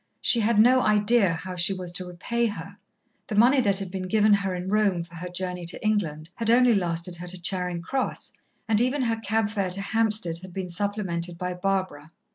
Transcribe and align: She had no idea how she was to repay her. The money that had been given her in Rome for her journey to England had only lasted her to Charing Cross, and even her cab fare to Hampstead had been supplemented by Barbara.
She 0.19 0.39
had 0.39 0.57
no 0.59 0.81
idea 0.81 1.31
how 1.33 1.53
she 1.55 1.73
was 1.75 1.91
to 1.91 2.07
repay 2.07 2.47
her. 2.47 2.75
The 3.27 3.35
money 3.35 3.61
that 3.61 3.77
had 3.77 3.91
been 3.91 4.07
given 4.07 4.33
her 4.33 4.55
in 4.55 4.67
Rome 4.67 5.03
for 5.03 5.13
her 5.13 5.29
journey 5.29 5.63
to 5.67 5.85
England 5.85 6.27
had 6.33 6.49
only 6.49 6.73
lasted 6.73 7.17
her 7.17 7.27
to 7.27 7.39
Charing 7.39 7.83
Cross, 7.83 8.33
and 8.67 8.81
even 8.81 9.03
her 9.03 9.17
cab 9.17 9.51
fare 9.51 9.69
to 9.69 9.79
Hampstead 9.81 10.39
had 10.39 10.53
been 10.53 10.69
supplemented 10.69 11.37
by 11.37 11.53
Barbara. 11.53 12.09